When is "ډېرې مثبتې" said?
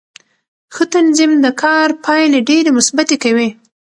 2.49-3.15